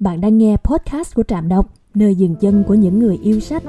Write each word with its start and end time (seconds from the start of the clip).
Bạn 0.00 0.20
đang 0.20 0.38
nghe 0.38 0.56
podcast 0.64 1.14
của 1.14 1.22
Trạm 1.22 1.48
Đọc, 1.48 1.66
nơi 1.94 2.14
dừng 2.14 2.34
chân 2.40 2.64
của 2.68 2.74
những 2.74 2.98
người 2.98 3.18
yêu 3.22 3.40
sách. 3.40 3.62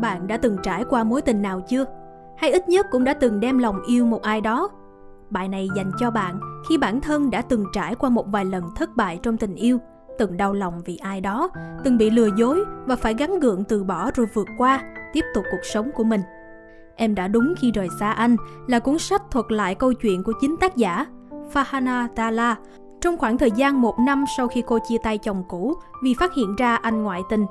Bạn 0.00 0.26
đã 0.26 0.36
từng 0.36 0.56
trải 0.62 0.84
qua 0.84 1.04
mối 1.04 1.22
tình 1.22 1.42
nào 1.42 1.60
chưa? 1.68 1.84
Hay 2.36 2.50
ít 2.50 2.68
nhất 2.68 2.86
cũng 2.90 3.04
đã 3.04 3.14
từng 3.14 3.40
đem 3.40 3.58
lòng 3.58 3.82
yêu 3.88 4.06
một 4.06 4.22
ai 4.22 4.40
đó? 4.40 4.68
Bài 5.30 5.48
này 5.48 5.68
dành 5.76 5.90
cho 6.00 6.10
bạn 6.10 6.40
khi 6.68 6.78
bản 6.78 7.00
thân 7.00 7.30
đã 7.30 7.42
từng 7.42 7.64
trải 7.72 7.94
qua 7.94 8.10
một 8.10 8.26
vài 8.26 8.44
lần 8.44 8.64
thất 8.76 8.96
bại 8.96 9.20
trong 9.22 9.36
tình 9.36 9.54
yêu, 9.54 9.78
từng 10.18 10.36
đau 10.36 10.52
lòng 10.52 10.80
vì 10.84 10.96
ai 10.96 11.20
đó, 11.20 11.50
từng 11.84 11.98
bị 11.98 12.10
lừa 12.10 12.28
dối 12.36 12.64
và 12.86 12.96
phải 12.96 13.14
gắn 13.14 13.40
gượng 13.40 13.64
từ 13.64 13.84
bỏ 13.84 14.10
rồi 14.14 14.26
vượt 14.34 14.48
qua, 14.58 14.84
tiếp 15.12 15.24
tục 15.34 15.44
cuộc 15.50 15.64
sống 15.72 15.90
của 15.94 16.04
mình. 16.04 16.20
Em 17.00 17.14
đã 17.14 17.28
đúng 17.28 17.54
khi 17.58 17.72
rời 17.72 17.88
xa 18.00 18.12
anh 18.12 18.36
là 18.66 18.78
cuốn 18.78 18.98
sách 18.98 19.22
thuật 19.30 19.46
lại 19.48 19.74
câu 19.74 19.92
chuyện 19.92 20.22
của 20.22 20.32
chính 20.40 20.56
tác 20.56 20.76
giả 20.76 21.06
Fahana 21.52 22.08
Tala 22.08 22.56
trong 23.00 23.16
khoảng 23.18 23.38
thời 23.38 23.50
gian 23.50 23.82
một 23.82 23.98
năm 23.98 24.24
sau 24.36 24.48
khi 24.48 24.62
cô 24.66 24.78
chia 24.88 24.98
tay 25.02 25.18
chồng 25.18 25.44
cũ 25.48 25.74
vì 26.02 26.14
phát 26.14 26.34
hiện 26.34 26.56
ra 26.56 26.76
anh 26.76 27.02
ngoại 27.02 27.22
tình. 27.30 27.46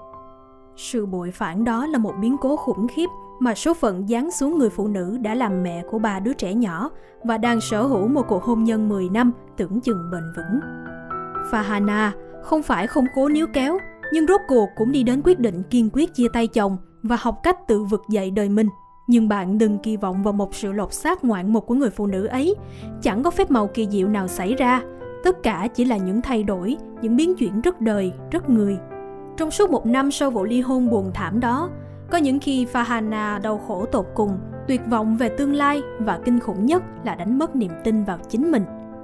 Sự 0.76 1.06
bội 1.06 1.32
phản 1.32 1.64
đó 1.64 1.86
là 1.86 1.98
một 1.98 2.14
biến 2.22 2.38
cố 2.42 2.56
khủng 2.56 2.88
khiếp 2.88 3.10
mà 3.40 3.56
số 3.56 3.74
phận 3.74 4.08
giáng 4.08 4.32
xuống 4.32 4.58
người 4.58 4.70
phụ 4.70 4.88
nữ 4.88 5.18
đã 5.22 5.36
làm 5.36 5.64
mẹ 5.64 5.84
của 5.92 6.00
ba 6.00 6.20
đứa 6.20 6.34
trẻ 6.34 6.54
nhỏ 6.54 6.90
và 7.24 7.38
đang 7.38 7.62
sở 7.62 7.84
hữu 7.84 8.08
một 8.08 8.26
cuộc 8.28 8.44
hôn 8.44 8.64
nhân 8.64 8.90
10 8.90 9.10
năm 9.10 9.32
tưởng 9.58 9.82
chừng 9.82 10.12
bền 10.12 10.24
vững. 10.36 10.60
Fahana 11.52 12.12
không 12.44 12.64
phải 12.64 12.88
không 12.88 13.06
cố 13.16 13.30
níu 13.30 13.48
kéo, 13.54 13.78
nhưng 14.14 14.28
rốt 14.28 14.42
cuộc 14.48 14.70
cũng 14.76 14.92
đi 14.92 15.04
đến 15.04 15.22
quyết 15.24 15.40
định 15.40 15.64
kiên 15.70 15.90
quyết 15.94 16.14
chia 16.14 16.28
tay 16.34 16.48
chồng 16.48 16.78
và 17.04 17.18
học 17.20 17.40
cách 17.44 17.58
tự 17.68 17.84
vực 17.84 18.02
dậy 18.10 18.32
đời 18.32 18.50
mình. 18.50 18.68
Nhưng 19.08 19.28
bạn 19.28 19.58
đừng 19.58 19.78
kỳ 19.78 19.98
vọng 19.98 20.24
vào 20.24 20.34
một 20.34 20.56
sự 20.56 20.72
lột 20.72 20.94
xác 20.94 21.24
ngoạn 21.24 21.54
mục 21.54 21.66
của 21.66 21.76
người 21.76 21.90
phụ 21.90 22.06
nữ 22.08 22.26
ấy. 22.26 22.56
Chẳng 23.02 23.24
có 23.24 23.32
phép 23.32 23.52
màu 23.52 23.68
kỳ 23.68 23.88
diệu 23.88 24.08
nào 24.08 24.28
xảy 24.28 24.56
ra. 24.56 24.82
Tất 25.24 25.44
cả 25.44 25.68
chỉ 25.74 25.86
là 25.86 25.98
những 25.98 26.22
thay 26.22 26.44
đổi, 26.44 26.78
những 27.02 27.16
biến 27.16 27.36
chuyển 27.36 27.62
rất 27.62 27.82
đời, 27.82 28.14
rất 28.32 28.50
người. 28.50 28.78
Trong 29.38 29.52
suốt 29.52 29.70
một 29.70 29.86
năm 29.86 30.12
sau 30.12 30.32
vụ 30.32 30.44
ly 30.44 30.62
hôn 30.62 30.90
buồn 30.90 31.12
thảm 31.14 31.40
đó, 31.40 31.70
có 32.12 32.18
những 32.18 32.40
khi 32.40 32.66
Fahana 32.74 33.42
đau 33.42 33.58
khổ 33.68 33.86
tột 33.86 34.06
cùng, 34.16 34.38
tuyệt 34.68 34.82
vọng 34.90 35.18
về 35.18 35.30
tương 35.30 35.54
lai 35.54 35.82
và 36.00 36.20
kinh 36.26 36.40
khủng 36.40 36.66
nhất 36.66 36.84
là 37.04 37.16
đánh 37.16 37.38
mất 37.38 37.56
niềm 37.56 37.72
tin 37.84 38.04
vào 38.04 38.18
chính 38.30 38.52
mình. 38.52 38.64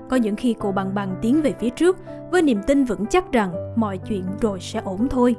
Có 0.09 0.15
những 0.15 0.35
khi 0.35 0.55
cô 0.59 0.71
bằng 0.71 0.95
bằng 0.95 1.15
tiến 1.21 1.41
về 1.41 1.53
phía 1.59 1.69
trước 1.69 1.97
với 2.31 2.41
niềm 2.41 2.61
tin 2.67 2.83
vững 2.83 3.05
chắc 3.05 3.31
rằng 3.31 3.73
mọi 3.75 3.97
chuyện 3.97 4.23
rồi 4.41 4.59
sẽ 4.59 4.81
ổn 4.83 5.07
thôi. 5.09 5.35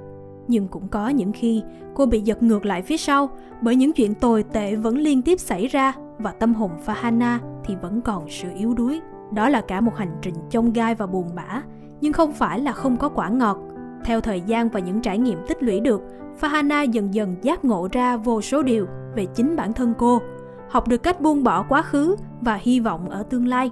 Nhưng 0.49 0.69
cũng 0.69 0.89
có 0.89 1.09
những 1.09 1.33
khi 1.33 1.63
cô 1.95 2.07
bị 2.07 2.21
giật 2.21 2.43
ngược 2.43 2.67
lại 2.67 2.83
phía 2.83 2.97
sau 2.97 3.31
bởi 3.63 3.77
những 3.77 3.93
chuyện 3.93 4.15
tồi 4.15 4.43
tệ 4.43 4.77
vẫn 4.77 4.99
liên 4.99 5.23
tiếp 5.23 5.41
xảy 5.41 5.67
ra 5.67 5.93
và 6.19 6.31
tâm 6.31 6.55
hồn 6.55 6.71
Fahana 6.87 7.39
thì 7.65 7.77
vẫn 7.83 8.01
còn 8.01 8.27
sự 8.29 8.49
yếu 8.57 8.75
đuối. 8.75 9.01
Đó 9.33 9.49
là 9.49 9.61
cả 9.61 9.81
một 9.81 9.97
hành 9.97 10.17
trình 10.23 10.35
chông 10.51 10.73
gai 10.73 10.95
và 10.95 11.07
buồn 11.07 11.29
bã, 11.35 11.63
nhưng 12.01 12.13
không 12.13 12.33
phải 12.33 12.61
là 12.61 12.73
không 12.73 12.97
có 12.97 13.09
quả 13.09 13.29
ngọt. 13.29 13.59
Theo 14.05 14.21
thời 14.21 14.41
gian 14.41 14.69
và 14.69 14.81
những 14.81 15.01
trải 15.01 15.19
nghiệm 15.19 15.39
tích 15.49 15.63
lũy 15.63 15.81
được, 15.81 16.03
Fahana 16.41 16.91
dần 16.91 17.15
dần 17.15 17.37
giác 17.43 17.65
ngộ 17.65 17.89
ra 17.93 18.17
vô 18.17 18.41
số 18.41 18.63
điều 18.63 18.87
về 19.15 19.27
chính 19.27 19.57
bản 19.57 19.73
thân 19.73 19.95
cô, 19.99 20.21
học 20.69 20.89
được 20.89 21.03
cách 21.03 21.21
buông 21.21 21.45
bỏ 21.45 21.63
quá 21.63 21.83
khứ 21.83 22.17
và 22.41 22.55
hy 22.55 22.81
vọng 22.81 23.11
ở 23.11 23.23
tương 23.23 23.49
lai, 23.49 23.71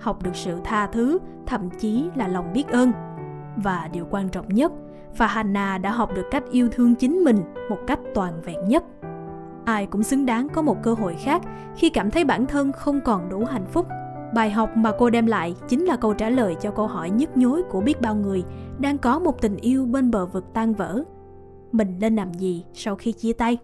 học 0.00 0.22
được 0.22 0.36
sự 0.36 0.58
tha 0.64 0.86
thứ, 0.86 1.18
thậm 1.46 1.68
chí 1.80 2.04
là 2.14 2.28
lòng 2.28 2.52
biết 2.54 2.68
ơn. 2.68 2.92
Và 3.56 3.88
điều 3.92 4.06
quan 4.10 4.28
trọng 4.28 4.48
nhất, 4.48 4.72
và 5.16 5.26
Hannah 5.26 5.82
đã 5.82 5.90
học 5.90 6.10
được 6.14 6.26
cách 6.30 6.44
yêu 6.50 6.68
thương 6.72 6.94
chính 6.94 7.24
mình 7.24 7.36
một 7.70 7.78
cách 7.86 7.98
toàn 8.14 8.40
vẹn 8.44 8.64
nhất. 8.68 8.84
Ai 9.64 9.86
cũng 9.86 10.02
xứng 10.02 10.26
đáng 10.26 10.48
có 10.48 10.62
một 10.62 10.82
cơ 10.82 10.94
hội 10.94 11.14
khác 11.14 11.42
khi 11.76 11.90
cảm 11.90 12.10
thấy 12.10 12.24
bản 12.24 12.46
thân 12.46 12.72
không 12.72 13.00
còn 13.00 13.28
đủ 13.28 13.44
hạnh 13.44 13.66
phúc. 13.72 13.86
Bài 14.34 14.50
học 14.50 14.70
mà 14.76 14.92
cô 14.98 15.10
đem 15.10 15.26
lại 15.26 15.54
chính 15.68 15.84
là 15.84 15.96
câu 15.96 16.14
trả 16.14 16.30
lời 16.30 16.56
cho 16.60 16.70
câu 16.70 16.86
hỏi 16.86 17.10
nhức 17.10 17.36
nhối 17.36 17.62
của 17.62 17.80
biết 17.80 18.00
bao 18.00 18.14
người 18.14 18.44
đang 18.78 18.98
có 18.98 19.18
một 19.18 19.42
tình 19.42 19.56
yêu 19.56 19.86
bên 19.86 20.10
bờ 20.10 20.26
vực 20.26 20.44
tan 20.54 20.74
vỡ 20.74 21.02
mình 21.72 21.96
nên 22.00 22.16
làm 22.16 22.34
gì 22.34 22.64
sau 22.74 22.96
khi 22.96 23.12
chia 23.12 23.32
tay 23.32 23.58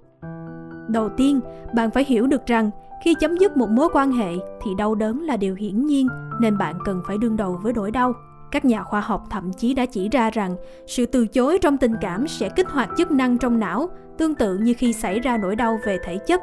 đầu 0.88 1.08
tiên, 1.08 1.40
bạn 1.74 1.90
phải 1.90 2.04
hiểu 2.04 2.26
được 2.26 2.46
rằng 2.46 2.70
khi 3.04 3.14
chấm 3.20 3.36
dứt 3.36 3.56
một 3.56 3.68
mối 3.70 3.88
quan 3.92 4.12
hệ 4.12 4.32
thì 4.62 4.74
đau 4.74 4.94
đớn 4.94 5.22
là 5.22 5.36
điều 5.36 5.54
hiển 5.54 5.86
nhiên, 5.86 6.08
nên 6.40 6.58
bạn 6.58 6.78
cần 6.84 7.02
phải 7.06 7.18
đương 7.18 7.36
đầu 7.36 7.60
với 7.62 7.72
nỗi 7.72 7.90
đau 7.90 8.12
các 8.50 8.64
nhà 8.64 8.82
khoa 8.82 9.00
học 9.00 9.24
thậm 9.30 9.52
chí 9.52 9.74
đã 9.74 9.86
chỉ 9.86 10.08
ra 10.08 10.30
rằng 10.30 10.56
sự 10.86 11.06
từ 11.06 11.26
chối 11.26 11.58
trong 11.58 11.78
tình 11.78 11.94
cảm 12.00 12.28
sẽ 12.28 12.48
kích 12.48 12.68
hoạt 12.68 12.88
chức 12.96 13.10
năng 13.10 13.38
trong 13.38 13.58
não 13.58 13.88
tương 14.18 14.34
tự 14.34 14.58
như 14.58 14.74
khi 14.78 14.92
xảy 14.92 15.20
ra 15.20 15.36
nỗi 15.36 15.56
đau 15.56 15.78
về 15.86 15.98
thể 16.04 16.18
chất 16.18 16.40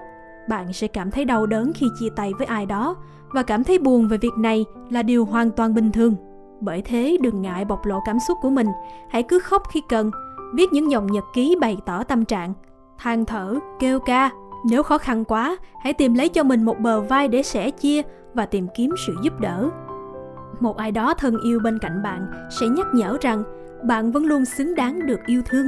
bạn 0.49 0.73
sẽ 0.73 0.87
cảm 0.87 1.11
thấy 1.11 1.25
đau 1.25 1.45
đớn 1.45 1.71
khi 1.75 1.87
chia 1.99 2.09
tay 2.15 2.31
với 2.37 2.47
ai 2.47 2.65
đó 2.65 2.95
và 3.33 3.43
cảm 3.43 3.63
thấy 3.63 3.79
buồn 3.79 4.07
về 4.07 4.17
việc 4.17 4.33
này 4.37 4.65
là 4.89 5.03
điều 5.03 5.25
hoàn 5.25 5.51
toàn 5.51 5.75
bình 5.75 5.91
thường 5.91 6.15
bởi 6.61 6.81
thế 6.81 7.17
đừng 7.21 7.41
ngại 7.41 7.65
bộc 7.65 7.85
lộ 7.85 7.99
cảm 8.05 8.17
xúc 8.27 8.37
của 8.41 8.49
mình 8.49 8.67
hãy 9.09 9.23
cứ 9.23 9.39
khóc 9.39 9.63
khi 9.71 9.81
cần 9.89 10.11
viết 10.53 10.73
những 10.73 10.91
dòng 10.91 11.07
nhật 11.07 11.23
ký 11.33 11.55
bày 11.61 11.77
tỏ 11.85 12.03
tâm 12.03 12.25
trạng, 12.25 12.53
than 12.97 13.25
thở, 13.25 13.59
kêu 13.79 13.99
ca. 13.99 14.31
Nếu 14.65 14.83
khó 14.83 14.97
khăn 14.97 15.25
quá, 15.25 15.57
hãy 15.83 15.93
tìm 15.93 16.13
lấy 16.13 16.29
cho 16.29 16.43
mình 16.43 16.63
một 16.63 16.79
bờ 16.79 17.01
vai 17.01 17.27
để 17.27 17.43
sẻ 17.43 17.71
chia 17.71 18.01
và 18.33 18.45
tìm 18.45 18.67
kiếm 18.75 18.91
sự 19.07 19.15
giúp 19.21 19.39
đỡ. 19.39 19.69
Một 20.59 20.77
ai 20.77 20.91
đó 20.91 21.13
thân 21.13 21.37
yêu 21.43 21.59
bên 21.59 21.79
cạnh 21.79 22.01
bạn 22.03 22.47
sẽ 22.49 22.67
nhắc 22.67 22.87
nhở 22.93 23.17
rằng 23.21 23.43
bạn 23.83 24.11
vẫn 24.11 24.25
luôn 24.25 24.45
xứng 24.45 24.75
đáng 24.75 25.07
được 25.07 25.19
yêu 25.25 25.41
thương. 25.45 25.67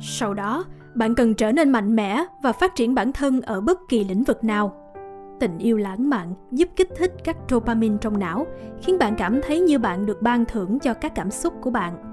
Sau 0.00 0.34
đó, 0.34 0.64
bạn 0.94 1.14
cần 1.14 1.34
trở 1.34 1.52
nên 1.52 1.70
mạnh 1.70 1.96
mẽ 1.96 2.24
và 2.42 2.52
phát 2.52 2.74
triển 2.74 2.94
bản 2.94 3.12
thân 3.12 3.40
ở 3.40 3.60
bất 3.60 3.78
kỳ 3.88 4.04
lĩnh 4.04 4.24
vực 4.24 4.44
nào. 4.44 4.94
Tình 5.40 5.58
yêu 5.58 5.76
lãng 5.76 6.10
mạn 6.10 6.34
giúp 6.50 6.68
kích 6.76 6.88
thích 6.96 7.12
các 7.24 7.36
dopamine 7.50 7.96
trong 8.00 8.18
não, 8.18 8.46
khiến 8.82 8.98
bạn 8.98 9.14
cảm 9.18 9.40
thấy 9.42 9.60
như 9.60 9.78
bạn 9.78 10.06
được 10.06 10.22
ban 10.22 10.44
thưởng 10.44 10.78
cho 10.78 10.94
các 10.94 11.14
cảm 11.14 11.30
xúc 11.30 11.54
của 11.60 11.70
bạn 11.70 12.08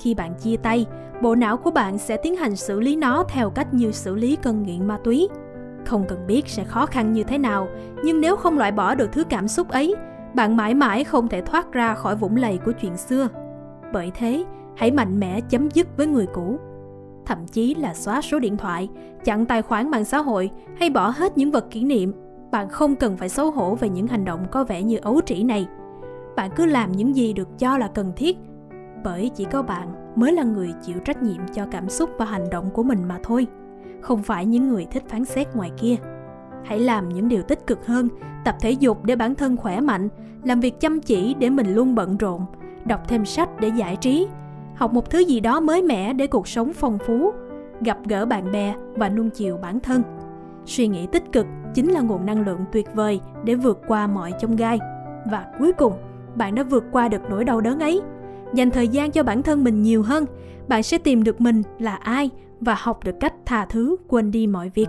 khi 0.00 0.14
bạn 0.14 0.34
chia 0.34 0.56
tay 0.56 0.86
bộ 1.22 1.34
não 1.34 1.56
của 1.56 1.70
bạn 1.70 1.98
sẽ 1.98 2.16
tiến 2.16 2.36
hành 2.36 2.56
xử 2.56 2.80
lý 2.80 2.96
nó 2.96 3.24
theo 3.28 3.50
cách 3.50 3.74
như 3.74 3.92
xử 3.92 4.14
lý 4.14 4.36
cơn 4.42 4.62
nghiện 4.62 4.86
ma 4.86 4.98
túy 5.04 5.28
không 5.84 6.04
cần 6.08 6.26
biết 6.26 6.48
sẽ 6.48 6.64
khó 6.64 6.86
khăn 6.86 7.12
như 7.12 7.24
thế 7.24 7.38
nào 7.38 7.68
nhưng 8.04 8.20
nếu 8.20 8.36
không 8.36 8.58
loại 8.58 8.72
bỏ 8.72 8.94
được 8.94 9.12
thứ 9.12 9.24
cảm 9.24 9.48
xúc 9.48 9.68
ấy 9.68 9.94
bạn 10.34 10.56
mãi 10.56 10.74
mãi 10.74 11.04
không 11.04 11.28
thể 11.28 11.40
thoát 11.40 11.72
ra 11.72 11.94
khỏi 11.94 12.16
vũng 12.16 12.36
lầy 12.36 12.58
của 12.58 12.72
chuyện 12.72 12.96
xưa. 12.96 13.28
Bởi 13.92 14.10
thế, 14.14 14.44
hãy 14.76 14.90
mạnh 14.90 15.20
mẽ 15.20 15.40
chấm 15.40 15.70
dứt 15.70 15.96
với 15.96 16.06
người 16.06 16.26
cũ. 16.26 16.58
Thậm 17.26 17.46
chí 17.46 17.74
là 17.74 17.94
xóa 17.94 18.20
số 18.20 18.38
điện 18.38 18.56
thoại, 18.56 18.88
chặn 19.24 19.46
tài 19.46 19.62
khoản 19.62 19.90
mạng 19.90 20.04
xã 20.04 20.18
hội 20.18 20.50
hay 20.76 20.90
bỏ 20.90 21.08
hết 21.08 21.38
những 21.38 21.50
vật 21.50 21.70
kỷ 21.70 21.84
niệm. 21.84 22.12
Bạn 22.50 22.68
không 22.68 22.96
cần 22.96 23.16
phải 23.16 23.28
xấu 23.28 23.50
hổ 23.50 23.74
về 23.74 23.88
những 23.88 24.06
hành 24.06 24.24
động 24.24 24.46
có 24.50 24.64
vẻ 24.64 24.82
như 24.82 24.96
ấu 24.96 25.20
trĩ 25.26 25.42
này. 25.42 25.66
Bạn 26.36 26.50
cứ 26.56 26.66
làm 26.66 26.92
những 26.92 27.16
gì 27.16 27.32
được 27.32 27.58
cho 27.58 27.78
là 27.78 27.88
cần 27.88 28.12
thiết, 28.16 28.36
bởi 29.04 29.30
chỉ 29.34 29.44
có 29.44 29.62
bạn 29.62 30.12
mới 30.16 30.32
là 30.32 30.42
người 30.42 30.72
chịu 30.82 30.98
trách 31.04 31.22
nhiệm 31.22 31.48
cho 31.52 31.66
cảm 31.70 31.88
xúc 31.88 32.10
và 32.18 32.24
hành 32.24 32.50
động 32.50 32.70
của 32.70 32.82
mình 32.82 33.08
mà 33.08 33.18
thôi, 33.22 33.46
không 34.00 34.22
phải 34.22 34.46
những 34.46 34.68
người 34.68 34.86
thích 34.90 35.02
phán 35.08 35.24
xét 35.24 35.56
ngoài 35.56 35.70
kia 35.76 35.96
hãy 36.64 36.80
làm 36.80 37.08
những 37.08 37.28
điều 37.28 37.42
tích 37.42 37.66
cực 37.66 37.86
hơn, 37.86 38.08
tập 38.44 38.56
thể 38.60 38.70
dục 38.70 39.04
để 39.04 39.16
bản 39.16 39.34
thân 39.34 39.56
khỏe 39.56 39.80
mạnh, 39.80 40.08
làm 40.44 40.60
việc 40.60 40.80
chăm 40.80 41.00
chỉ 41.00 41.34
để 41.34 41.50
mình 41.50 41.74
luôn 41.74 41.94
bận 41.94 42.16
rộn, 42.16 42.46
đọc 42.84 43.08
thêm 43.08 43.24
sách 43.24 43.60
để 43.60 43.68
giải 43.68 43.96
trí, 43.96 44.26
học 44.74 44.92
một 44.92 45.10
thứ 45.10 45.18
gì 45.18 45.40
đó 45.40 45.60
mới 45.60 45.82
mẻ 45.82 46.12
để 46.12 46.26
cuộc 46.26 46.48
sống 46.48 46.72
phong 46.72 46.98
phú, 46.98 47.32
gặp 47.80 47.98
gỡ 48.08 48.26
bạn 48.26 48.52
bè 48.52 48.74
và 48.96 49.08
nuông 49.08 49.30
chiều 49.30 49.58
bản 49.62 49.80
thân. 49.80 50.02
Suy 50.66 50.88
nghĩ 50.88 51.06
tích 51.06 51.32
cực 51.32 51.46
chính 51.74 51.90
là 51.90 52.00
nguồn 52.00 52.26
năng 52.26 52.46
lượng 52.46 52.64
tuyệt 52.72 52.86
vời 52.94 53.20
để 53.44 53.54
vượt 53.54 53.80
qua 53.86 54.06
mọi 54.06 54.32
chông 54.40 54.56
gai. 54.56 54.78
Và 55.30 55.46
cuối 55.58 55.72
cùng, 55.72 55.92
bạn 56.34 56.54
đã 56.54 56.62
vượt 56.62 56.84
qua 56.92 57.08
được 57.08 57.20
nỗi 57.30 57.44
đau 57.44 57.60
đớn 57.60 57.80
ấy. 57.80 58.00
Dành 58.54 58.70
thời 58.70 58.88
gian 58.88 59.10
cho 59.10 59.22
bản 59.22 59.42
thân 59.42 59.64
mình 59.64 59.82
nhiều 59.82 60.02
hơn, 60.02 60.24
bạn 60.68 60.82
sẽ 60.82 60.98
tìm 60.98 61.24
được 61.24 61.40
mình 61.40 61.62
là 61.78 61.94
ai 61.94 62.30
và 62.60 62.76
học 62.78 63.04
được 63.04 63.20
cách 63.20 63.34
tha 63.46 63.64
thứ 63.64 63.96
quên 64.08 64.30
đi 64.30 64.46
mọi 64.46 64.68
việc 64.68 64.88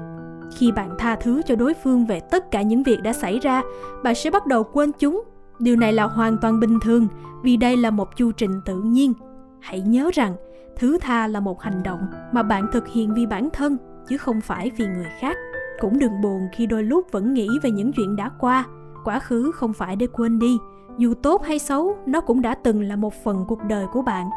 khi 0.52 0.72
bạn 0.72 0.96
tha 0.98 1.16
thứ 1.16 1.42
cho 1.46 1.56
đối 1.56 1.74
phương 1.74 2.06
về 2.06 2.20
tất 2.20 2.52
cả 2.52 2.62
những 2.62 2.84
việc 2.84 3.04
đã 3.04 3.14
xảy 3.14 3.40
ra, 3.40 3.62
bạn 4.04 4.16
sẽ 4.16 4.32
bắt 4.32 4.46
đầu 4.46 4.64
quên 4.64 4.92
chúng. 5.00 5.24
Điều 5.60 5.76
này 5.76 5.94
là 5.94 6.04
hoàn 6.04 6.38
toàn 6.38 6.60
bình 6.60 6.80
thường, 6.80 7.08
vì 7.44 7.58
đây 7.58 7.78
là 7.78 7.90
một 7.90 8.18
chu 8.18 8.32
trình 8.32 8.62
tự 8.66 8.82
nhiên. 8.82 9.14
Hãy 9.60 9.82
nhớ 9.82 10.10
rằng, 10.14 10.36
thứ 10.78 10.98
tha 11.02 11.28
là 11.28 11.40
một 11.40 11.62
hành 11.62 11.84
động 11.84 12.08
mà 12.32 12.44
bạn 12.44 12.68
thực 12.72 12.88
hiện 12.88 13.14
vì 13.14 13.26
bản 13.26 13.50
thân, 13.54 13.78
chứ 14.08 14.18
không 14.18 14.42
phải 14.42 14.72
vì 14.78 14.86
người 14.86 15.10
khác. 15.20 15.38
Cũng 15.80 16.00
đừng 16.00 16.22
buồn 16.22 16.48
khi 16.54 16.66
đôi 16.66 16.84
lúc 16.84 17.12
vẫn 17.12 17.34
nghĩ 17.34 17.48
về 17.64 17.72
những 17.72 17.94
chuyện 17.94 18.16
đã 18.16 18.30
qua. 18.40 18.66
Quá 19.04 19.20
khứ 19.20 19.52
không 19.52 19.74
phải 19.74 19.96
để 19.96 20.08
quên 20.08 20.40
đi. 20.40 20.58
Dù 20.98 21.14
tốt 21.14 21.44
hay 21.46 21.60
xấu, 21.60 21.98
nó 22.06 22.22
cũng 22.22 22.42
đã 22.42 22.56
từng 22.56 22.82
là 22.82 22.96
một 22.96 23.14
phần 23.24 23.46
cuộc 23.48 23.60
đời 23.70 23.86
của 23.94 24.02
bạn. 24.02 24.30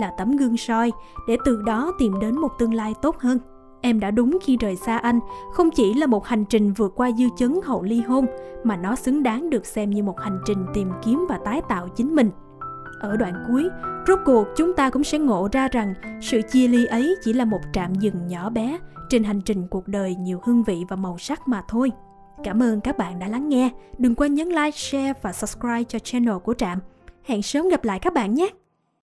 Là 0.00 0.12
tấm 0.18 0.36
gương 0.36 0.56
soi 0.56 0.92
để 1.28 1.36
từ 1.44 1.62
đó 1.62 1.92
tìm 1.98 2.20
đến 2.20 2.38
một 2.38 2.52
tương 2.58 2.74
lai 2.74 2.94
tốt 3.02 3.18
hơn 3.18 3.38
em 3.84 4.00
đã 4.00 4.10
đúng 4.10 4.38
khi 4.42 4.56
rời 4.56 4.76
xa 4.76 4.98
anh, 4.98 5.20
không 5.52 5.70
chỉ 5.70 5.94
là 5.94 6.06
một 6.06 6.26
hành 6.26 6.44
trình 6.44 6.72
vượt 6.72 6.92
qua 6.96 7.10
dư 7.18 7.24
chấn 7.36 7.60
hậu 7.64 7.82
ly 7.82 8.00
hôn, 8.00 8.26
mà 8.64 8.76
nó 8.76 8.94
xứng 8.94 9.22
đáng 9.22 9.50
được 9.50 9.66
xem 9.66 9.90
như 9.90 10.02
một 10.02 10.20
hành 10.20 10.38
trình 10.46 10.66
tìm 10.74 10.90
kiếm 11.04 11.26
và 11.28 11.38
tái 11.44 11.60
tạo 11.68 11.88
chính 11.88 12.14
mình. 12.14 12.30
Ở 13.00 13.16
đoạn 13.16 13.44
cuối, 13.48 13.68
rốt 14.08 14.18
cuộc 14.24 14.46
chúng 14.56 14.72
ta 14.76 14.90
cũng 14.90 15.04
sẽ 15.04 15.18
ngộ 15.18 15.48
ra 15.52 15.68
rằng 15.68 15.94
sự 16.20 16.40
chia 16.42 16.68
ly 16.68 16.84
ấy 16.84 17.14
chỉ 17.22 17.32
là 17.32 17.44
một 17.44 17.60
trạm 17.72 17.94
dừng 17.94 18.26
nhỏ 18.28 18.50
bé, 18.50 18.78
trên 19.08 19.24
hành 19.24 19.40
trình 19.40 19.68
cuộc 19.70 19.88
đời 19.88 20.14
nhiều 20.14 20.40
hương 20.44 20.62
vị 20.62 20.84
và 20.88 20.96
màu 20.96 21.18
sắc 21.18 21.48
mà 21.48 21.62
thôi. 21.68 21.92
Cảm 22.44 22.62
ơn 22.62 22.80
các 22.80 22.98
bạn 22.98 23.18
đã 23.18 23.28
lắng 23.28 23.48
nghe. 23.48 23.70
Đừng 23.98 24.14
quên 24.14 24.34
nhấn 24.34 24.48
like, 24.48 24.70
share 24.70 25.12
và 25.22 25.32
subscribe 25.32 25.84
cho 25.84 25.98
channel 25.98 26.36
của 26.44 26.54
trạm. 26.54 26.78
Hẹn 27.22 27.42
sớm 27.42 27.68
gặp 27.68 27.84
lại 27.84 27.98
các 27.98 28.14
bạn 28.14 28.34
nhé! 28.34 28.50